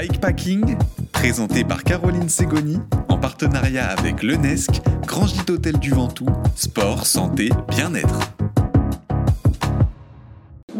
Bikepacking, 0.00 0.78
présenté 1.12 1.62
par 1.62 1.84
Caroline 1.84 2.30
Segoni, 2.30 2.78
en 3.10 3.18
partenariat 3.18 3.86
avec 3.86 4.22
l'UNESC, 4.22 4.80
Grand 5.06 5.26
Gîte 5.26 5.50
Hôtel 5.50 5.78
du 5.78 5.90
Ventoux, 5.90 6.24
sport, 6.56 7.04
santé, 7.04 7.50
bien-être. 7.68 8.18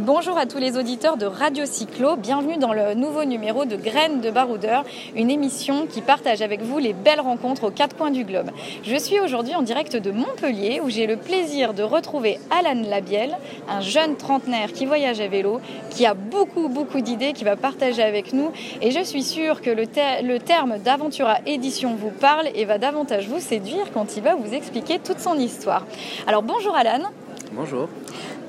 Bonjour 0.06 0.38
à 0.38 0.46
tous 0.46 0.56
les 0.56 0.78
auditeurs 0.78 1.18
de 1.18 1.26
Radio 1.26 1.66
Cyclo, 1.66 2.16
bienvenue 2.16 2.56
dans 2.56 2.72
le 2.72 2.94
nouveau 2.94 3.26
numéro 3.26 3.66
de 3.66 3.76
Graines 3.76 4.22
de 4.22 4.30
Baroudeur, 4.30 4.82
une 5.14 5.30
émission 5.30 5.86
qui 5.86 6.00
partage 6.00 6.40
avec 6.40 6.62
vous 6.62 6.78
les 6.78 6.94
belles 6.94 7.20
rencontres 7.20 7.64
aux 7.64 7.70
quatre 7.70 7.94
coins 7.94 8.10
du 8.10 8.24
globe. 8.24 8.50
Je 8.82 8.96
suis 8.96 9.20
aujourd'hui 9.20 9.54
en 9.54 9.60
direct 9.60 9.96
de 9.96 10.10
Montpellier 10.10 10.80
où 10.82 10.88
j'ai 10.88 11.06
le 11.06 11.18
plaisir 11.18 11.74
de 11.74 11.82
retrouver 11.82 12.38
Alan 12.50 12.80
Labiel, 12.88 13.36
un 13.68 13.82
jeune 13.82 14.16
trentenaire 14.16 14.72
qui 14.72 14.86
voyage 14.86 15.20
à 15.20 15.28
vélo, 15.28 15.60
qui 15.90 16.06
a 16.06 16.14
beaucoup 16.14 16.68
beaucoup 16.68 17.02
d'idées, 17.02 17.34
qui 17.34 17.44
va 17.44 17.56
partager 17.56 18.02
avec 18.02 18.32
nous 18.32 18.52
et 18.80 18.92
je 18.92 19.04
suis 19.04 19.22
sûre 19.22 19.60
que 19.60 19.68
le, 19.68 19.84
le 20.22 20.38
terme 20.38 20.78
d'Aventura 20.78 21.40
Édition 21.44 21.94
vous 21.94 22.10
parle 22.10 22.48
et 22.54 22.64
va 22.64 22.78
davantage 22.78 23.28
vous 23.28 23.40
séduire 23.40 23.92
quand 23.92 24.16
il 24.16 24.22
va 24.22 24.34
vous 24.34 24.54
expliquer 24.54 24.98
toute 24.98 25.20
son 25.20 25.34
histoire. 25.34 25.84
Alors 26.26 26.42
bonjour 26.42 26.74
Alan. 26.74 27.10
Bonjour. 27.52 27.88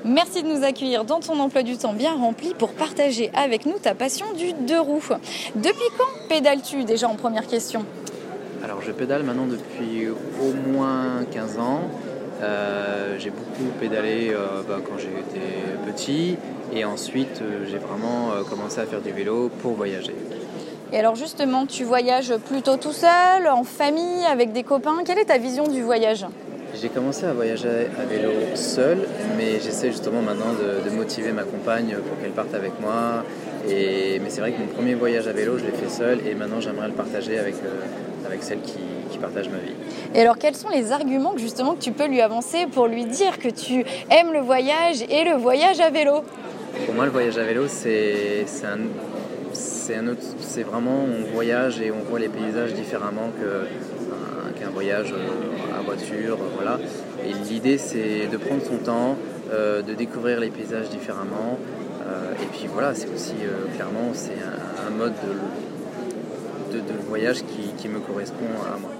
Merci 0.04 0.42
de 0.42 0.48
nous 0.48 0.62
accueillir 0.64 1.04
dans 1.04 1.20
ton 1.20 1.38
emploi 1.40 1.62
du 1.62 1.76
temps 1.76 1.92
bien 1.92 2.14
rempli 2.14 2.54
pour 2.54 2.72
partager 2.72 3.30
avec 3.34 3.66
nous 3.66 3.78
ta 3.82 3.94
passion 3.94 4.26
du 4.36 4.52
deux 4.52 4.80
roues. 4.80 5.02
Depuis 5.56 5.88
quand 5.98 6.28
pédales-tu 6.28 6.84
déjà 6.84 7.08
en 7.08 7.16
première 7.16 7.46
question? 7.48 7.84
Alors 8.62 8.80
je 8.80 8.92
pédale 8.92 9.24
maintenant 9.24 9.46
depuis 9.46 10.08
au 10.08 10.70
moins 10.70 11.24
15 11.32 11.58
ans. 11.58 11.80
Euh, 12.42 13.16
j'ai 13.18 13.30
beaucoup 13.30 13.70
pédalé 13.80 14.30
euh, 14.30 14.62
bah, 14.68 14.78
quand 14.84 14.98
j'étais 14.98 15.46
petit 15.86 16.36
et 16.72 16.84
ensuite 16.84 17.40
euh, 17.40 17.64
j'ai 17.70 17.78
vraiment 17.78 18.30
commencé 18.48 18.80
à 18.80 18.86
faire 18.86 19.00
du 19.00 19.10
vélo 19.10 19.50
pour 19.62 19.72
voyager. 19.72 20.14
Et 20.92 20.98
alors 20.98 21.14
justement, 21.14 21.66
tu 21.66 21.84
voyages 21.84 22.36
plutôt 22.36 22.76
tout 22.76 22.92
seul, 22.92 23.48
en 23.48 23.64
famille, 23.64 24.24
avec 24.30 24.52
des 24.52 24.62
copains? 24.62 25.04
Quelle 25.04 25.18
est 25.18 25.24
ta 25.24 25.38
vision 25.38 25.66
du 25.66 25.82
voyage? 25.82 26.26
J'ai 26.74 26.88
commencé 26.88 27.26
à 27.26 27.32
voyager 27.32 27.68
à 28.00 28.04
vélo 28.04 28.30
seul, 28.54 29.06
mais 29.36 29.60
j'essaie 29.60 29.90
justement 29.90 30.22
maintenant 30.22 30.52
de, 30.52 30.90
motiver 30.90 31.32
ma 31.32 31.42
compagne 31.42 31.96
pour 32.06 32.20
qu'elle 32.20 32.32
parte 32.32 32.54
avec 32.54 32.72
moi. 32.80 33.24
Et, 33.68 34.18
mais 34.22 34.30
c'est 34.30 34.40
vrai 34.40 34.52
que 34.52 34.60
mon 34.60 34.66
premier 34.66 34.94
voyage 34.94 35.28
à 35.28 35.32
vélo, 35.32 35.58
je 35.58 35.64
l'ai 35.64 35.72
fait 35.72 35.88
seul 35.88 36.20
et 36.26 36.34
maintenant 36.34 36.60
j'aimerais 36.60 36.88
le 36.88 36.94
partager 36.94 37.38
avec, 37.38 37.54
euh, 37.56 38.26
avec 38.26 38.42
celle 38.42 38.60
qui, 38.60 38.78
qui, 39.10 39.18
partage 39.18 39.48
ma 39.48 39.58
vie. 39.58 39.74
Et 40.14 40.20
alors 40.20 40.38
quels 40.38 40.54
sont 40.54 40.68
les 40.68 40.92
arguments 40.92 41.32
que, 41.32 41.40
justement 41.40 41.74
que 41.74 41.80
tu 41.80 41.92
peux 41.92 42.06
lui 42.06 42.20
avancer 42.20 42.66
pour 42.72 42.86
lui 42.86 43.04
dire 43.04 43.38
que 43.38 43.48
tu 43.48 43.84
aimes 44.10 44.32
le 44.32 44.40
voyage 44.40 45.02
et 45.08 45.24
le 45.24 45.36
voyage 45.36 45.80
à 45.80 45.90
vélo? 45.90 46.24
Pour 46.86 46.94
moi 46.94 47.04
le 47.04 47.10
voyage 47.10 47.38
à 47.38 47.44
vélo 47.44 47.66
c'est 47.68 48.44
un, 48.64 48.78
c'est 49.52 50.62
vraiment 50.62 51.04
on 51.04 51.32
voyage 51.32 51.80
et 51.80 51.90
on 51.90 52.08
voit 52.08 52.18
les 52.18 52.28
paysages 52.28 52.72
différemment 52.72 53.30
qu'un 54.58 54.70
voyage 54.70 55.14
voiture, 55.82 56.38
euh, 56.40 56.48
voilà. 56.54 56.78
Et 57.26 57.32
l'idée 57.32 57.78
c'est 57.78 58.26
de 58.26 58.36
prendre 58.36 58.62
son 58.62 58.78
temps, 58.78 59.16
euh, 59.52 59.82
de 59.82 59.94
découvrir 59.94 60.40
les 60.40 60.50
paysages 60.50 60.88
différemment. 60.88 61.58
Euh, 62.06 62.32
et 62.42 62.46
puis 62.52 62.68
voilà, 62.72 62.94
c'est 62.94 63.08
aussi 63.12 63.34
clairement 63.74 64.10
c'est 64.12 64.38
un, 64.86 64.90
mode 64.90 65.14
de, 66.72 66.80
voyage 67.08 67.42
qui 67.78 67.88
me 67.88 68.00
correspond 68.00 68.46
à 68.66 68.78
moi. 68.78 68.90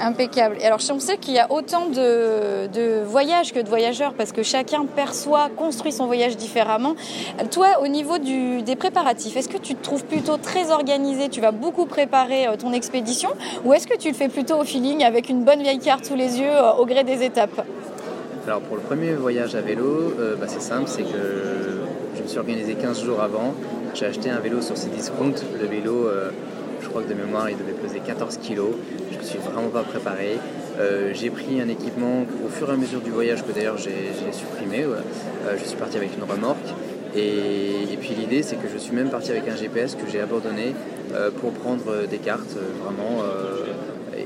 Impeccable. 0.00 0.56
Alors, 0.62 0.78
on 0.92 1.00
sait 1.00 1.16
qu'il 1.16 1.34
y 1.34 1.38
a 1.38 1.50
autant 1.50 1.86
de, 1.86 3.02
voyages 3.04 3.52
que 3.52 3.58
de 3.58 3.68
voyageurs 3.68 4.14
parce 4.14 4.32
que 4.32 4.42
chacun 4.42 4.84
perçoit, 4.84 5.48
construit 5.56 5.92
son 5.92 6.06
voyage 6.06 6.36
différemment. 6.36 6.94
Toi, 7.50 7.80
au 7.82 7.88
niveau 7.88 8.18
des 8.18 8.76
préparatifs, 8.76 9.36
est-ce 9.36 9.48
que 9.48 9.58
tu 9.58 9.74
te 9.74 9.82
trouves 9.82 10.04
plutôt 10.04 10.36
très 10.36 10.70
organisé? 10.70 11.28
Tu 11.28 11.40
vas 11.40 11.52
beaucoup 11.52 11.86
préparer 11.86 12.46
euh, 12.46 12.56
ton 12.56 12.72
expédition? 12.72 13.30
Ou 13.64 13.74
est-ce 13.74 13.86
que 13.86 13.96
tu 13.96 14.08
le 14.08 14.14
fais 14.14 14.28
plutôt 14.28 14.56
au 14.56 14.64
feeling 14.64 15.04
avec 15.04 15.28
une 15.28 15.44
bonne 15.44 15.62
vieille 15.62 15.78
carte 15.78 16.04
sous 16.04 16.14
les 16.14 16.38
yeux 16.38 16.46
euh, 16.46 16.72
au 16.72 16.86
gré 16.86 17.04
des 17.04 17.24
étapes? 17.24 17.64
Alors, 18.46 18.60
pour 18.60 18.76
le 18.76 18.82
premier 18.82 19.12
voyage 19.14 19.54
à 19.54 19.60
vélo, 19.60 20.14
euh, 20.18 20.36
bah, 20.36 20.46
c'est 20.48 20.62
simple 20.62 20.84
c'est 20.86 21.02
que 21.02 21.82
je 22.16 22.22
me 22.22 22.28
suis 22.28 22.38
organisé 22.38 22.74
15 22.74 23.02
jours 23.02 23.20
avant. 23.20 23.54
J'ai 23.94 24.06
acheté 24.06 24.30
un 24.30 24.38
vélo 24.38 24.62
sur 24.62 24.76
Cdiscount, 24.76 25.34
le 25.60 25.66
vélo 25.66 26.08
je 26.88 26.90
crois 26.90 27.02
que 27.02 27.12
de 27.12 27.20
mémoire 27.20 27.50
il 27.50 27.58
devait 27.58 27.72
peser 27.72 28.00
14 28.00 28.38
kg. 28.38 28.62
Je 29.10 29.16
ne 29.16 29.18
me 29.18 29.22
suis 29.22 29.38
vraiment 29.38 29.68
pas 29.68 29.82
préparé. 29.82 30.38
Euh, 30.80 31.12
j'ai 31.12 31.28
pris 31.28 31.60
un 31.60 31.68
équipement 31.68 32.24
au 32.46 32.48
fur 32.48 32.70
et 32.70 32.72
à 32.72 32.76
mesure 32.76 33.02
du 33.02 33.10
voyage 33.10 33.44
que 33.44 33.52
d'ailleurs 33.52 33.76
j'ai 33.76 34.32
supprimé. 34.32 34.84
Euh, 34.84 35.58
je 35.58 35.64
suis 35.64 35.76
parti 35.76 35.98
avec 35.98 36.16
une 36.16 36.24
remorque. 36.24 36.56
Et, 37.14 37.98
puis 38.00 38.14
l'idée 38.18 38.42
c'est 38.42 38.56
que 38.56 38.68
je 38.72 38.78
suis 38.78 38.94
même 38.94 39.10
parti 39.10 39.30
avec 39.32 39.46
un 39.48 39.56
GPS 39.56 39.96
que 39.96 40.10
j'ai 40.10 40.20
abandonné 40.20 40.74
euh, 41.12 41.30
pour 41.30 41.52
prendre 41.52 42.06
des 42.06 42.18
cartes 42.18 42.56
vraiment 42.82 43.22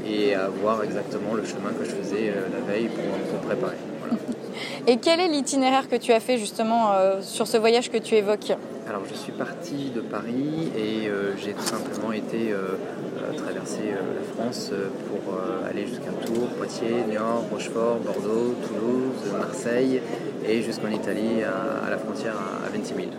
et 0.07 0.37
avoir 0.37 0.85
exactement 0.85 1.35
le 1.35 1.45
chemin 1.45 1.71
que 1.77 1.85
je 1.85 1.91
faisais 1.91 2.33
la 2.53 2.73
veille 2.73 2.89
pour, 2.89 3.05
pour 3.31 3.41
préparer. 3.41 3.77
Et 4.87 4.99
quel 4.99 5.19
est 5.19 5.29
l'itinéraire 5.29 5.89
que 5.89 5.97
tu 5.97 6.13
as 6.13 6.21
fait 6.21 6.39
justement 6.39 6.93
sur 7.23 7.49
ce 7.49 7.57
voyage 7.57 7.91
que 7.91 7.99
tu 7.99 8.15
évoques? 8.15 8.53
Alors 8.93 9.07
je 9.11 9.15
suis 9.15 9.33
parti 9.33 9.91
de 9.95 10.03
Paris 10.03 10.71
et 10.77 11.09
euh, 11.09 11.35
j'ai 11.39 11.55
tout 11.55 11.63
simplement 11.63 12.13
été 12.13 12.53
euh, 12.53 12.77
euh, 13.23 13.33
traverser 13.33 13.95
la 13.95 14.23
France 14.35 14.71
pour 15.09 15.35
aller 15.67 15.87
jusqu'à 15.87 16.11
Tours, 16.27 16.49
Poitiers, 16.59 17.03
Niort, 17.09 17.45
Rochefort, 17.51 18.01
Bordeaux, 18.01 18.55
Toulouse, 18.67 19.33
Marseille 19.39 20.03
et 20.47 20.61
jusqu'en 20.61 20.91
Italie 20.91 21.43
à, 21.43 21.89
la 21.89 21.97
frontière 21.97 22.35
à, 22.37 22.69
Ventimille. 22.69 23.13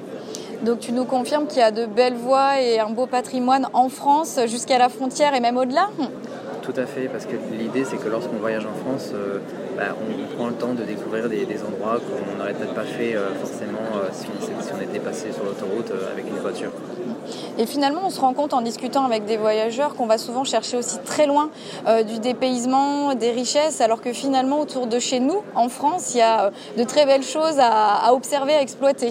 Donc 0.61 0.79
tu 0.79 0.91
nous 0.91 1.05
confirmes 1.05 1.47
qu'il 1.47 1.57
y 1.57 1.63
a 1.63 1.71
de 1.71 1.87
belles 1.87 2.17
voies 2.17 2.61
et 2.61 2.79
un 2.79 2.91
beau 2.91 3.07
patrimoine 3.07 3.67
en 3.73 3.89
France 3.89 4.39
jusqu'à 4.45 4.77
la 4.77 4.89
frontière 4.89 5.33
et 5.33 5.39
même 5.39 5.57
au-delà? 5.57 5.89
Tout 6.63 6.73
à 6.77 6.85
fait, 6.85 7.07
parce 7.07 7.25
que 7.25 7.35
l'idée 7.51 7.85
c'est 7.85 7.97
que 7.97 8.09
lorsqu'on 8.09 8.37
voyage 8.37 8.65
en 8.65 8.73
France, 8.73 9.11
bah, 9.77 9.95
on, 9.99 10.35
prend 10.35 10.47
le 10.47 10.53
temps 10.53 10.73
de 10.73 10.83
découvrir 10.83 11.29
des, 11.29 11.45
endroits 11.63 11.99
qu'on 11.99 12.37
n'aurait 12.37 12.53
peut-être 12.53 12.75
pas 12.75 12.83
fait 12.83 13.15
euh, 13.15 13.33
forcément 13.35 13.79
euh, 13.95 14.09
si, 14.11 14.27
on, 14.73 14.81
était 14.81 14.99
passé 14.99 15.31
sur 15.31 15.43
l'autoroute 15.43 15.89
euh, 15.91 16.11
avec 16.11 16.27
une 16.27 16.37
voiture. 16.37 16.69
Et 17.57 17.65
finalement, 17.65 18.01
on 18.05 18.09
se 18.09 18.19
rend 18.19 18.33
compte 18.33 18.53
en 18.53 18.61
discutant 18.61 19.03
avec 19.03 19.25
des 19.25 19.37
voyageurs 19.37 19.95
qu'on 19.95 20.05
va 20.05 20.17
souvent 20.17 20.43
chercher 20.43 20.77
aussi 20.77 20.99
très 21.05 21.25
loin 21.25 21.49
du 22.05 22.19
dépaysement, 22.19 23.15
des 23.15 23.31
richesses, 23.31 23.79
alors 23.79 24.01
que 24.01 24.11
finalement, 24.11 24.59
autour 24.59 24.87
de 24.87 24.99
chez 24.99 25.19
nous, 25.19 25.41
en 25.55 25.69
France, 25.69 26.13
il 26.13 26.17
y 26.17 26.21
a 26.21 26.51
de 26.77 26.83
très 26.83 27.05
belles 27.05 27.23
choses 27.23 27.59
à 27.59 28.13
observer, 28.13 28.53
à 28.53 28.61
exploiter. 28.61 29.09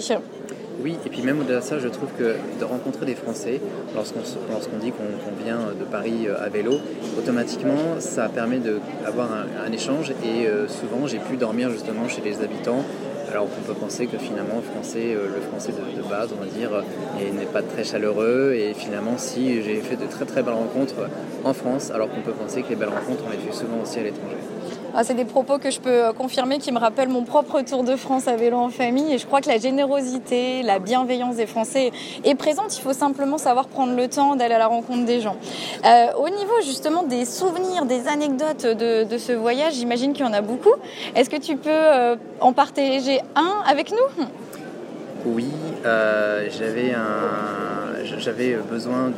Oui, 0.81 0.97
et 1.05 1.09
puis 1.09 1.21
même 1.21 1.39
au-delà 1.39 1.59
de 1.59 1.63
ça, 1.63 1.79
je 1.79 1.87
trouve 1.87 2.09
que 2.17 2.35
de 2.59 2.65
rencontrer 2.65 3.05
des 3.05 3.15
Français, 3.15 3.61
lorsqu'on 3.95 4.77
dit 4.79 4.91
qu'on 4.91 5.43
vient 5.43 5.59
de 5.79 5.85
Paris 5.85 6.27
euh, 6.27 6.43
à 6.43 6.49
vélo, 6.49 6.79
automatiquement, 7.17 7.99
ça 7.99 8.27
permet 8.27 8.59
d'avoir 9.03 9.29
un, 9.31 9.67
un, 9.67 9.71
échange 9.71 10.11
et 10.23 10.47
euh, 10.47 10.67
souvent 10.67 11.07
j'ai 11.07 11.19
pu 11.19 11.37
dormir 11.37 11.69
justement 11.69 12.07
chez 12.07 12.21
les 12.21 12.41
habitants. 12.41 12.83
Alors 13.31 13.45
on 13.45 13.61
peut 13.67 13.73
penser 13.73 14.07
que 14.07 14.17
finalement 14.17 14.55
le 14.57 14.61
français, 14.61 15.15
euh, 15.15 15.27
le 15.33 15.41
français 15.41 15.71
de, 15.71 16.09
base, 16.09 16.29
on 16.37 16.43
va 16.43 16.49
dire, 16.49 16.83
n'est 17.19 17.45
pas 17.45 17.61
très 17.61 17.83
chaleureux 17.83 18.53
et 18.53 18.73
finalement 18.73 19.17
si 19.17 19.61
j'ai 19.61 19.79
fait 19.81 19.95
de 19.95 20.05
très 20.05 20.25
très 20.25 20.43
belles 20.43 20.53
rencontres 20.53 21.07
en 21.43 21.53
France, 21.53 21.91
alors 21.91 22.09
qu'on 22.09 22.21
peut 22.21 22.33
penser 22.33 22.61
que 22.63 22.69
les 22.69 22.75
belles 22.75 22.89
rencontres 22.89 23.23
on 23.25 23.31
les 23.31 23.37
fait 23.37 23.53
souvent 23.53 23.81
aussi 23.81 23.99
à 23.99 24.03
l'étranger. 24.03 24.37
Ah, 24.95 25.03
c'est 25.03 25.15
des 25.15 25.25
propos 25.25 25.57
que 25.57 25.71
je 25.71 25.79
peux 25.79 25.89
euh, 25.89 26.13
confirmer 26.13 26.59
qui 26.59 26.71
me 26.71 26.77
rappellent 26.77 27.09
mon 27.09 27.23
propre 27.23 27.61
Tour 27.61 27.83
de 27.83 27.95
France 27.95 28.27
à 28.27 28.35
vélo 28.35 28.57
en 28.57 28.69
famille. 28.69 29.11
Et 29.11 29.17
je 29.17 29.25
crois 29.25 29.41
que 29.41 29.49
la 29.49 29.57
générosité, 29.57 30.61
la 30.61 30.77
bienveillance 30.77 31.37
des 31.37 31.47
Français 31.47 31.91
est 32.23 32.35
présente. 32.35 32.77
Il 32.77 32.81
faut 32.81 32.93
simplement 32.93 33.39
savoir 33.39 33.65
prendre 33.69 33.95
le 33.95 34.07
temps 34.07 34.35
d'aller 34.35 34.53
à 34.53 34.59
la 34.59 34.67
rencontre 34.67 35.05
des 35.05 35.19
gens. 35.19 35.35
Euh, 35.83 36.13
au 36.19 36.29
niveau 36.29 36.61
justement 36.63 37.01
des 37.01 37.25
souvenirs, 37.25 37.85
des 37.85 38.07
anecdotes 38.07 38.67
de, 38.67 39.17
ce 39.17 39.31
voyage, 39.31 39.73
j'imagine 39.73 40.13
qu'il 40.13 40.27
y 40.27 40.29
en 40.29 40.33
a 40.33 40.41
beaucoup. 40.41 40.75
Est-ce 41.15 41.31
que 41.31 41.37
tu 41.37 41.57
peux 41.57 41.69
euh, 41.71 42.15
en 42.39 42.53
partager 42.53 43.19
un 43.35 43.63
avec 43.67 43.89
nous? 43.89 44.25
Oui, 45.25 45.47
j'avais 48.19 48.57
besoin 48.69 49.11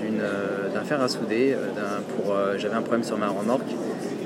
d'un 0.73 0.83
fer 0.85 1.01
à 1.01 1.09
souder. 1.09 1.57
j'avais 2.57 2.75
un 2.75 2.81
problème 2.81 3.03
sur 3.03 3.17
ma 3.17 3.27
remorque 3.27 3.73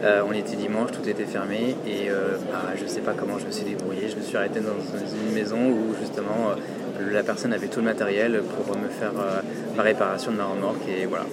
euh, 0.04 0.22
on 0.28 0.32
était 0.32 0.56
dimanche, 0.56 0.92
tout 0.92 1.08
était 1.10 1.26
fermé 1.26 1.76
et 1.86 2.10
euh, 2.10 2.38
bah, 2.52 2.74
je 2.78 2.84
ne 2.84 2.88
sais 2.88 3.02
pas 3.02 3.14
comment 3.14 3.38
je 3.38 3.46
me 3.46 3.52
suis 3.52 3.66
débrouillé. 3.66 4.08
Je 4.10 4.16
me 4.16 4.22
suis 4.22 4.38
arrêté 4.38 4.62
dans 4.62 4.72
une 4.72 5.34
maison 5.34 5.58
où 5.58 5.94
justement 6.00 6.52
euh, 6.52 7.12
la 7.12 7.24
personne 7.24 7.52
avait 7.52 7.68
tout 7.68 7.80
le 7.80 7.86
matériel 7.86 8.42
pour 8.44 8.78
me 8.78 8.88
faire 8.88 9.12
ma 9.76 9.84
réparation 9.84 10.32
de 10.32 10.38
ma 10.38 10.46
remorque 10.46 10.88
et 10.88 11.06
voilà. 11.06 11.26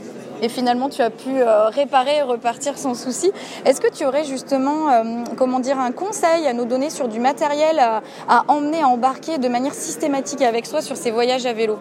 Et 0.42 0.48
finalement, 0.48 0.88
tu 0.90 1.00
as 1.00 1.10
pu 1.10 1.42
réparer 1.68 2.18
et 2.18 2.22
repartir 2.22 2.76
sans 2.76 2.94
souci. 2.94 3.32
Est-ce 3.64 3.80
que 3.80 3.90
tu 3.90 4.04
aurais 4.04 4.24
justement, 4.24 5.02
comment 5.36 5.60
dire, 5.60 5.80
un 5.80 5.92
conseil 5.92 6.46
à 6.46 6.52
nous 6.52 6.66
donner 6.66 6.90
sur 6.90 7.08
du 7.08 7.20
matériel 7.20 7.78
à, 7.78 8.02
à 8.28 8.44
emmener, 8.48 8.82
à 8.82 8.88
embarquer 8.88 9.38
de 9.38 9.48
manière 9.48 9.72
systématique 9.72 10.42
avec 10.42 10.66
soi 10.66 10.82
sur 10.82 10.96
ces 10.96 11.10
voyages 11.10 11.46
à 11.46 11.54
vélo? 11.54 11.78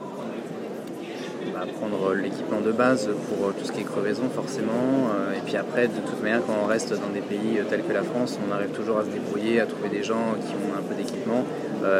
Prendre 1.79 2.13
l'équipement 2.13 2.61
de 2.61 2.71
base 2.71 3.09
pour 3.27 3.51
tout 3.53 3.65
ce 3.65 3.71
qui 3.71 3.81
est 3.81 3.83
crevaison 3.83 4.29
forcément. 4.33 5.09
Euh, 5.45 5.47
puis 5.47 5.57
après, 5.57 5.87
de 5.87 5.99
toute 5.99 6.21
manière, 6.21 6.41
quand 6.45 6.53
on 6.63 6.67
reste 6.67 6.91
dans 6.93 7.09
des 7.13 7.21
pays 7.21 7.59
tels 7.69 7.83
que 7.83 7.93
la 7.93 8.03
France, 8.03 8.37
on 8.47 8.53
arrive 8.53 8.69
toujours 8.69 8.97
à 8.97 9.03
se 9.03 9.09
débrouiller, 9.09 9.61
à 9.61 9.65
trouver 9.65 9.89
des 9.89 10.03
gens 10.03 10.35
qui 10.41 10.53
ont 10.53 10.77
un 10.77 10.81
peu 10.81 10.95
d'équipement. 10.95 11.43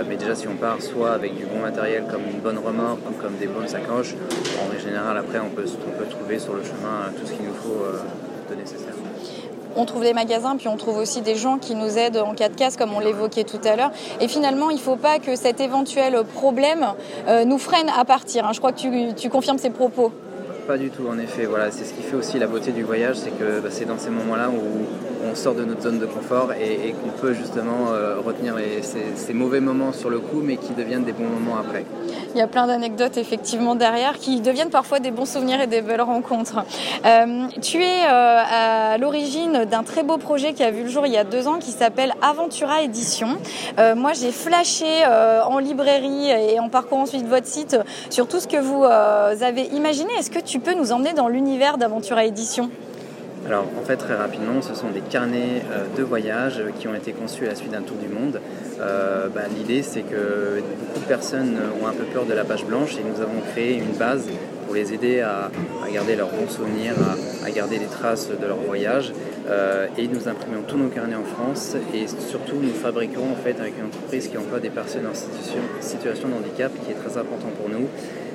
mais 0.08 0.16
déjà, 0.16 0.36
si 0.36 0.48
on 0.48 0.56
part 0.56 0.82
soit 0.82 1.12
avec 1.12 1.36
du 1.36 1.46
bon 1.46 1.60
matériel 1.60 2.06
comme 2.10 2.22
une 2.32 2.40
bonne 2.40 2.58
remorque 2.58 3.00
comme 3.22 3.36
des 3.40 3.48
bonnes 3.48 3.68
sacoches, 3.68 4.16
en 4.62 4.70
règle 4.70 4.84
générale, 4.84 5.18
après, 5.18 5.40
on 5.40 5.50
peut, 5.50 5.66
trouver 6.10 6.40
sur 6.40 6.54
le 6.54 6.64
chemin 6.64 7.12
tout 7.18 7.26
ce 7.26 7.34
qu'il 7.34 7.46
nous 7.46 7.54
faut 7.54 7.86
de 8.50 8.56
nécessaire 8.56 8.96
on 9.76 9.86
trouve 9.86 10.04
des 10.04 10.14
magasins, 10.14 10.56
puis 10.56 10.68
on 10.68 10.78
trouve 10.78 10.98
aussi 10.98 11.22
des 11.22 11.36
gens 11.36 11.58
qui 11.58 11.76
nous 11.76 11.98
aident 11.98 12.18
en 12.18 12.34
cas 12.34 12.50
de 12.50 12.56
casse, 12.56 12.78
comme 12.78 12.94
on 12.94 13.00
l'évoquait 13.00 13.44
tout 13.44 13.60
à 13.64 13.76
l'heure. 13.76 13.92
Et 14.22 14.28
finalement, 14.28 14.70
il 14.70 14.78
ne 14.78 14.82
faut 14.82 14.96
pas 14.96 15.20
que 15.20 15.36
cet 15.36 15.60
éventuel 15.60 16.24
problème 16.34 16.88
euh, 17.28 17.46
nous 17.46 17.58
freine 17.58 17.90
à 17.96 18.06
partir. 18.06 18.46
Hein. 18.46 18.54
Je 18.54 18.60
crois 18.60 18.72
que 18.72 19.14
tu, 19.14 19.30
confirmes 19.30 19.58
ces 19.58 19.70
propos. 19.70 20.12
Pas 20.68 20.78
du 20.80 20.90
tout, 20.90 21.08
en 21.08 21.20
effet. 21.20 21.46
Voilà, 21.46 21.70
c'est 21.70 21.86
ce 21.86 21.94
qui 21.94 22.02
fait 22.02 22.16
aussi 22.16 22.40
la 22.40 22.48
beauté 22.48 22.72
du 22.72 22.82
voyage, 22.82 23.18
c'est 23.18 23.30
que 23.30 23.60
bah, 23.60 23.70
c'est 23.70 23.86
dans 23.86 24.00
ces 24.00 24.10
moments-là 24.10 24.50
où 24.50 25.25
on 25.30 25.36
sort 25.36 25.56
de 25.56 25.63
notre 25.63 25.81
zone 25.81 26.00
de 26.00 26.06
confort 26.06 26.54
et, 26.54 26.94
qu'on 26.94 27.10
peut 27.10 27.33
justement 27.33 27.92
euh, 27.92 28.19
retenir 28.19 28.56
ces, 28.81 29.33
mauvais 29.33 29.60
moments 29.60 29.92
sur 29.92 30.10
le 30.10 30.19
coup, 30.19 30.42
mais 30.42 30.57
qui 30.57 30.74
deviennent 30.74 31.04
des 31.04 31.12
bons 31.12 31.27
moments 31.27 31.57
après. 31.57 31.86
Il 32.33 32.38
y 32.38 32.42
a 32.42 32.48
plein 32.48 32.68
d'anecdotes 32.68 33.18
effectivement 33.18 33.75
derrière 33.75 34.18
qui 34.18 34.42
deviennent 34.42 34.69
parfois 34.69 35.00
des 35.00 35.12
bons 35.12 35.25
souvenirs 35.25 35.62
et 35.62 35.68
des 35.68 35.81
belles 35.81 36.01
rencontres. 36.01 36.60
Euh, 37.06 37.48
tu 37.62 37.81
es 37.81 38.06
euh, 38.06 38.42
à 38.50 38.98
l'origine 38.98 39.66
d'un 39.66 39.83
très 39.83 40.04
beau 40.04 40.18
projet 40.18 40.54
qui 40.54 40.63
a 40.63 40.72
vu 40.72 40.83
le 40.83 40.89
jour 40.89 41.06
il 41.06 41.13
y 41.13 41.18
a 41.18 41.24
deux 41.24 41.48
ans 41.48 41.60
qui 41.60 41.72
s'appelle 41.72 42.13
Aventura 42.22 42.81
Édition. 42.81 43.27
moi 43.95 44.13
j'ai 44.13 44.31
flashé 44.31 44.86
en 45.06 45.60
librairie 45.60 46.30
et 46.30 46.60
en 46.60 46.69
parcourant 46.69 47.04
ensuite 47.04 47.27
votre 47.27 47.48
site 47.48 47.77
sur 48.10 48.27
tout 48.27 48.39
ce 48.39 48.48
que 48.48 48.57
vous 48.57 48.83
avez 48.83 49.63
imaginé. 49.74 50.12
Est-ce 50.18 50.31
que 50.31 50.39
tu 50.39 50.60
peux 50.60 50.74
nous 50.74 50.92
emmener 50.92 51.13
dans 51.13 51.27
l'univers 51.27 51.77
d'Aventura 51.77 52.25
Édition? 52.25 52.69
Alors 53.46 53.68
en 53.80 53.84
fait 53.84 53.98
très 53.98 54.16
rapidement 54.16 54.62
ce 54.62 54.74
sont 54.74 54.90
des 54.90 55.02
carnets 55.02 55.62
euh, 55.72 55.86
de 55.96 56.04
voyage 56.04 56.62
qui 56.80 56.88
ont 56.88 56.96
été 56.96 57.12
conçus 57.12 57.46
à 57.46 57.50
la 57.50 57.56
suite 57.56 57.72
d'un 57.72 57.82
tour 57.82 57.98
du 57.98 58.08
monde. 58.08 58.42
Euh, 58.82 59.28
bah, 59.30 59.42
l'idée 59.56 59.84
c'est 59.84 60.02
que 60.02 60.62
beaucoup 60.80 61.00
de 61.00 61.06
personnes 61.06 61.56
ont 61.82 61.88
un 61.88 61.94
peu 61.94 62.06
peur 62.06 62.26
de 62.26 62.34
la 62.34 62.44
page 62.44 62.66
blanche 62.66 62.96
et 62.98 63.04
nous 63.04 63.22
avons 63.22 63.42
créé 63.52 63.78
une 63.78 63.98
base 63.98 64.28
pour 64.66 64.76
les 64.76 64.94
aider 64.94 65.22
à, 65.22 65.52
garder 65.94 66.16
leurs 66.16 66.30
bons 66.30 66.50
souvenirs, 66.50 66.96
à, 67.46 67.52
garder 67.52 67.78
les 67.78 67.86
traces 67.86 68.30
de 68.30 68.46
leur 68.46 68.58
voyage. 68.58 69.14
Euh, 69.48 69.86
et 69.96 70.08
nous 70.08 70.28
imprimons 70.28 70.64
tous 70.68 70.78
nos 70.78 70.90
carnets 70.90 71.16
en 71.16 71.24
France 71.24 71.76
et 71.94 72.08
surtout 72.08 72.56
nous 72.60 72.74
fabriquons 72.74 73.32
en 73.32 73.36
fait 73.36 73.60
avec 73.60 73.78
une 73.78 73.86
entreprise 73.86 74.28
qui 74.28 74.38
emploie 74.40 74.60
des 74.60 74.72
personnes 74.72 75.06
en 75.06 75.14
situation, 75.14 75.62
situation 75.82 76.30
de 76.30 76.34
handicap 76.34 76.72
qui 76.84 76.92
est 76.92 76.96
très 76.96 77.18
important 77.20 77.50
pour 77.56 77.70
nous. 77.70 77.88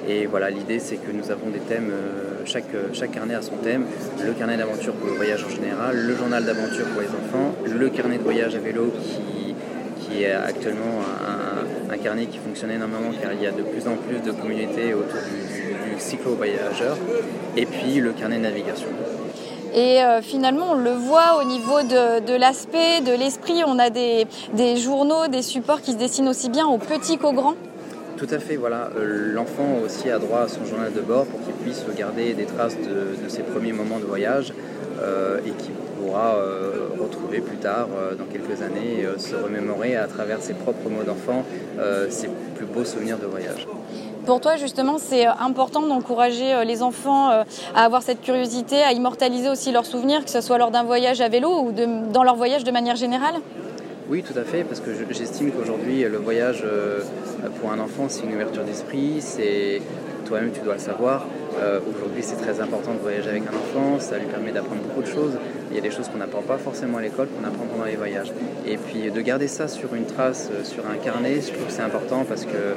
Et 0.08 0.26
voilà, 0.26 0.50
l'idée 0.50 0.78
c'est 0.78 0.96
que 0.96 1.12
nous 1.12 1.30
avons 1.30 1.50
des 1.50 1.58
thèmes, 1.58 1.90
euh, 1.90 2.42
chaque, 2.44 2.72
chaque 2.92 3.12
carnet 3.12 3.34
a 3.34 3.42
son 3.42 3.56
thème, 3.56 3.84
le 4.24 4.32
carnet 4.32 4.56
d'aventure 4.56 4.94
pour 4.94 5.08
le 5.08 5.14
voyage 5.14 5.44
en 5.44 5.50
général, 5.50 5.96
le 5.96 6.16
journal 6.16 6.44
d'aventure 6.44 6.86
pour 6.86 7.02
les 7.02 7.08
enfants, 7.08 7.54
le 7.64 7.88
carnet 7.90 8.18
de 8.18 8.22
voyage 8.22 8.54
à 8.54 8.58
vélo 8.58 8.92
qui, 9.02 9.54
qui 10.00 10.22
est 10.24 10.32
actuellement 10.32 11.02
un, 11.90 11.96
carnet 11.98 12.26
qui 12.26 12.38
fonctionne 12.38 12.70
énormément 12.70 13.10
car 13.20 13.32
il 13.34 13.42
y 13.42 13.46
a 13.46 13.50
de 13.50 13.62
plus 13.62 13.86
en 13.86 13.96
plus 13.96 14.20
de 14.20 14.32
communautés 14.32 14.94
autour 14.94 15.20
du, 15.20 15.92
du, 15.92 16.00
cyclo-voyageur, 16.00 16.96
et 17.58 17.66
puis 17.66 18.00
le 18.00 18.12
carnet 18.12 18.38
de 18.38 18.42
navigation. 18.42 18.88
Et 19.74 20.02
euh, 20.02 20.20
finalement, 20.20 20.72
on 20.72 20.74
le 20.74 20.92
voit 20.92 21.40
au 21.40 21.44
niveau 21.44 21.82
de, 21.82 22.36
l'aspect, 22.36 23.00
de 23.02 23.12
l'esprit. 23.12 23.62
On 23.66 23.78
a 23.78 23.90
des, 23.90 24.26
des, 24.54 24.76
journaux, 24.76 25.28
des 25.28 25.42
supports 25.42 25.80
qui 25.80 25.92
se 25.92 25.96
dessinent 25.96 26.28
aussi 26.28 26.48
bien 26.48 26.66
aux 26.66 26.78
petits 26.78 27.18
qu'aux 27.18 27.32
grands. 27.32 27.54
Tout 28.20 28.34
à 28.34 28.38
fait, 28.38 28.56
voilà. 28.56 28.90
Euh, 28.98 29.32
l'enfant 29.32 29.78
aussi 29.82 30.10
a 30.10 30.18
droit 30.18 30.40
à 30.40 30.48
son 30.48 30.66
journal 30.66 30.92
de 30.92 31.00
bord 31.00 31.24
pour 31.24 31.42
qu'il 31.42 31.54
puisse 31.54 31.82
garder 31.96 32.34
des 32.34 32.44
traces 32.44 32.76
de, 32.76 33.28
ses 33.28 33.42
premiers 33.42 33.72
moments 33.72 33.98
de 33.98 34.04
voyage 34.04 34.52
euh, 35.00 35.38
et 35.38 35.52
qu'il 35.52 35.72
pourra 35.98 36.34
euh, 36.34 36.88
retrouver 37.00 37.40
plus 37.40 37.56
tard, 37.56 37.88
dans 38.18 38.26
quelques 38.26 38.60
années, 38.60 39.06
se 39.16 39.34
remémorer 39.34 39.96
à 39.96 40.06
travers 40.06 40.42
ses 40.42 40.52
propres 40.52 40.90
mots 40.90 41.02
d'enfant 41.02 41.44
ses 42.10 42.28
plus 42.56 42.66
beaux 42.66 42.84
souvenirs 42.84 43.16
de 43.16 43.26
voyage. 43.26 43.66
Pour 44.26 44.40
toi, 44.40 44.56
justement, 44.56 44.98
c'est 44.98 45.24
important 45.24 45.80
d'encourager 45.86 46.64
les 46.66 46.82
enfants 46.82 47.30
à 47.30 47.84
avoir 47.84 48.02
cette 48.02 48.20
curiosité, 48.20 48.82
à 48.82 48.92
immortaliser 48.92 49.48
aussi 49.48 49.72
leurs 49.72 49.86
souvenirs, 49.86 50.24
que 50.24 50.30
ce 50.30 50.42
soit 50.42 50.58
lors 50.58 50.70
d'un 50.70 50.84
voyage 50.84 51.22
à 51.22 51.28
vélo 51.28 51.50
ou 51.60 51.72
dans 52.12 52.22
leur 52.22 52.36
voyage 52.36 52.64
de 52.64 52.70
manière 52.70 52.96
générale? 52.96 53.36
Oui, 54.10 54.24
tout 54.24 54.36
à 54.36 54.42
fait, 54.42 54.64
parce 54.64 54.80
que 54.80 54.90
j'estime 55.10 55.52
qu'aujourd'hui, 55.52 56.02
le 56.02 56.18
voyage 56.18 56.64
euh, 56.64 57.00
pour 57.60 57.70
un 57.70 57.78
enfant, 57.78 58.06
c'est 58.08 58.24
une 58.24 58.34
ouverture 58.34 58.64
d'esprit, 58.64 59.20
c'est 59.20 59.80
toi-même, 60.26 60.50
tu 60.50 60.60
dois 60.62 60.74
le 60.74 60.80
savoir. 60.80 61.28
Euh, 61.60 61.78
aujourd'hui, 61.88 62.20
c'est 62.20 62.34
très 62.34 62.60
important 62.60 62.92
de 62.92 62.98
voyager 62.98 63.30
avec 63.30 63.44
un 63.44 63.56
enfant, 63.56 64.00
ça 64.00 64.18
lui 64.18 64.26
permet 64.26 64.50
d'apprendre 64.50 64.82
beaucoup 64.82 65.02
de 65.02 65.06
choses. 65.06 65.38
Il 65.70 65.76
y 65.76 65.78
a 65.78 65.80
des 65.80 65.92
choses 65.92 66.08
qu'on 66.08 66.18
n'apprend 66.18 66.42
pas 66.42 66.58
forcément 66.58 66.98
à 66.98 67.02
l'école, 67.02 67.28
qu'on 67.28 67.46
apprend 67.46 67.66
pendant 67.66 67.84
les 67.84 67.94
voyages. 67.94 68.32
Et 68.66 68.78
puis 68.78 69.12
de 69.12 69.20
garder 69.20 69.46
ça 69.46 69.68
sur 69.68 69.94
une 69.94 70.06
trace, 70.06 70.50
euh, 70.52 70.64
sur 70.64 70.82
un 70.88 70.96
carnet, 70.96 71.40
je 71.40 71.52
trouve 71.52 71.66
que 71.66 71.72
c'est 71.72 71.82
important 71.82 72.24
parce 72.28 72.46
que 72.46 72.74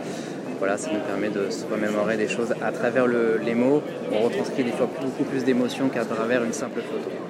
voilà, 0.59 0.77
ça 0.77 0.91
nous 0.93 0.99
permet 0.99 1.29
de 1.29 1.49
se 1.49 1.65
remémorer 1.65 2.15
des 2.15 2.27
choses 2.27 2.53
à 2.61 2.71
travers 2.71 3.07
les 3.07 3.55
mots. 3.55 3.81
On 4.11 4.19
retranscrit 4.19 4.63
des 4.63 4.71
fois 4.71 4.87
beaucoup 5.01 5.23
plus 5.23 5.43
d'émotions 5.43 5.89
qu'à 5.89 6.05
travers 6.05 6.43
une 6.43 6.53
simple 6.53 6.81
photo. 6.81 7.22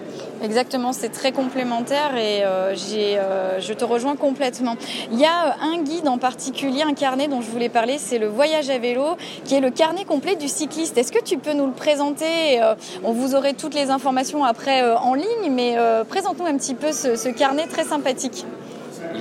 Exactement, 0.44 0.92
c'est 0.92 1.08
très 1.08 1.32
complémentaire 1.32 2.18
et 2.18 2.44
euh, 2.44 2.76
euh, 2.76 3.60
je 3.62 3.74
te 3.74 3.86
rejoins 3.86 4.18
complètement. 4.18 4.76
Il 5.14 5.18
y 5.18 5.24
a 5.24 5.56
un 5.62 5.82
guide 5.82 6.10
en 6.10 6.18
particulier, 6.18 6.82
un 6.82 6.94
carnet 6.94 7.30
dont 7.30 7.40
je 7.40 7.50
voulais 7.50 7.70
parler, 7.70 7.98
c'est 7.98 8.18
le 8.18 8.28
voyage 8.28 8.70
à 8.70 8.78
vélo, 8.78 9.16
qui 9.46 9.56
est 9.56 9.62
le 9.62 9.72
carnet 9.72 10.04
complet 10.04 10.36
du 10.36 10.50
cycliste. 10.50 10.98
Est-ce 10.98 11.14
que 11.14 11.24
tu 11.24 11.38
peux 11.38 11.54
nous 11.54 11.66
le 11.66 11.72
présenter 11.72 12.62
euh, 12.62 12.76
On 13.06 13.14
vous 13.14 13.36
aurait 13.36 13.54
toutes 13.54 13.74
les 13.74 13.90
informations 13.90 14.44
après 14.44 14.84
en 14.84 15.14
ligne, 15.14 15.50
mais 15.50 15.78
présente-nous 16.10 16.46
un 16.46 16.58
petit 16.58 16.76
peu 16.76 16.92
ce, 16.92 17.30
carnet 17.30 17.68
très 17.68 17.86
sympathique. 17.86 18.46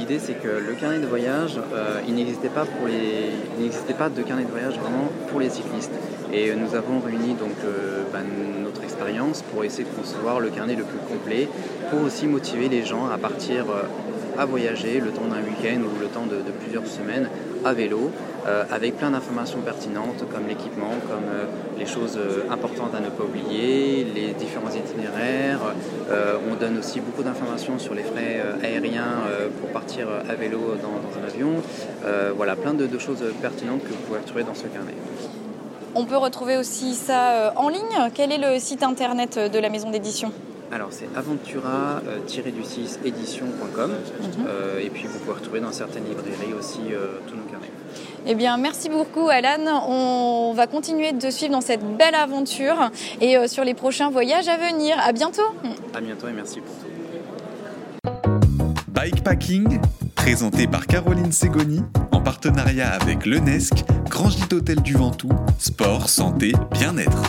L'idée, 0.02 0.18
c'est 0.18 0.34
que 0.34 0.48
le 0.48 0.74
carnet 0.74 0.98
de 0.98 1.06
voyage, 1.06 1.60
il 2.08 2.16
n'existait 2.16 2.48
pas 2.48 2.64
pour 2.64 2.88
les, 2.88 3.30
il 3.56 3.62
n'existait 3.62 3.94
pas 3.94 4.08
de 4.08 4.20
carnet 4.22 4.42
de 4.42 4.50
voyage 4.50 4.76
vraiment 4.76 5.08
pour 5.28 5.38
les 5.38 5.48
cyclistes. 5.48 5.92
Et 6.32 6.52
nous 6.56 6.74
avons 6.74 6.98
réuni 6.98 7.34
donc 7.34 7.54
bah, 8.12 8.18
notre 8.64 8.82
expérience 8.82 9.42
pour 9.42 9.62
essayer 9.62 9.84
de 9.84 9.94
concevoir 9.94 10.40
le 10.40 10.50
carnet 10.50 10.74
le 10.74 10.82
plus 10.82 10.98
complet, 10.98 11.48
pour 11.90 12.02
aussi 12.02 12.26
motiver 12.26 12.68
les 12.68 12.84
gens 12.84 13.08
à 13.14 13.16
partir 13.16 13.66
euh, 13.70 13.82
à 14.38 14.44
voyager 14.44 15.00
le 15.00 15.10
temps 15.10 15.26
d'un 15.26 15.42
week-end 15.42 15.80
ou 15.80 16.00
le 16.00 16.06
temps 16.06 16.26
de, 16.26 16.36
plusieurs 16.62 16.86
semaines 16.86 17.28
à 17.64 17.72
vélo, 17.72 18.10
euh, 18.46 18.64
avec 18.70 18.96
plein 18.96 19.10
d'informations 19.10 19.60
pertinentes 19.60 20.24
comme 20.32 20.46
l'équipement, 20.48 20.94
comme 21.08 21.28
euh, 21.32 21.44
les 21.78 21.86
choses 21.86 22.18
importantes 22.50 22.94
à 22.94 23.00
ne 23.00 23.08
pas 23.08 23.24
oublier, 23.24 24.06
les 24.14 24.32
différents 24.32 24.70
itinéraires. 24.70 25.60
on 26.50 26.54
donne 26.54 26.78
aussi 26.78 27.00
beaucoup 27.00 27.22
d'informations 27.22 27.78
sur 27.78 27.94
les 27.94 28.02
frais 28.02 28.40
aériens 28.62 29.24
pour 29.60 29.70
partir 29.70 30.06
à 30.28 30.34
vélo 30.34 30.58
dans, 30.80 31.20
un 31.20 31.26
avion. 31.26 31.62
voilà, 32.36 32.56
plein 32.56 32.74
de, 32.74 32.86
de 32.86 32.98
choses 32.98 33.24
pertinentes 33.40 33.82
que 33.82 33.88
vous 33.88 34.02
pouvez 34.06 34.20
retrouver 34.20 34.44
dans 34.44 34.54
ce 34.54 34.66
carnet. 34.66 34.94
On 35.94 36.06
peut 36.06 36.16
retrouver 36.16 36.56
aussi 36.56 36.94
ça 36.94 37.32
euh, 37.32 37.50
en 37.56 37.68
ligne. 37.68 38.10
Quel 38.14 38.32
est 38.32 38.38
le 38.38 38.58
site 38.58 38.82
internet 38.82 39.38
de 39.38 39.58
la 39.58 39.68
maison 39.68 39.90
d'édition? 39.90 40.32
Alors 40.72 40.88
c'est 40.90 41.08
aventura-du6 41.14 43.04
édition.com 43.04 43.90
mhm. 43.90 44.46
euh, 44.48 44.80
et 44.80 44.88
puis 44.88 45.04
vous 45.06 45.18
pouvez 45.18 45.34
retrouver 45.38 45.60
dans 45.60 45.70
certaines 45.70 46.04
librairies 46.04 46.54
aussi 46.58 46.80
euh, 46.90 47.18
tous 47.28 47.36
nos 47.36 47.42
carnets. 47.42 47.70
Eh 48.26 48.34
bien 48.34 48.56
merci 48.56 48.88
beaucoup 48.88 49.28
Alan, 49.28 49.86
on 49.86 50.54
va 50.54 50.66
continuer 50.66 51.12
de 51.12 51.30
suivre 51.30 51.52
dans 51.52 51.60
cette 51.60 51.84
belle 51.96 52.14
aventure 52.14 52.90
et 53.20 53.46
sur 53.48 53.64
les 53.64 53.74
prochains 53.74 54.10
voyages 54.10 54.48
à 54.48 54.56
venir. 54.56 54.96
À 54.98 55.12
bientôt. 55.12 55.42
À 55.94 56.00
bientôt 56.00 56.28
et 56.28 56.32
merci 56.32 56.60
pour 56.60 56.74
tout. 56.76 56.86
Bikepacking, 58.88 59.80
présenté 60.14 60.66
par 60.66 60.86
Caroline 60.86 61.32
Segoni 61.32 61.82
en 62.12 62.20
partenariat 62.20 62.90
avec 62.90 63.26
l'UNESC, 63.26 63.84
Grand 64.08 64.30
Gîte 64.30 64.52
Hôtel 64.52 64.80
du 64.80 64.94
Ventoux, 64.94 65.32
sport, 65.58 66.08
santé, 66.08 66.52
bien-être. 66.70 67.22